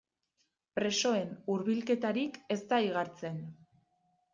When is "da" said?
2.75-2.85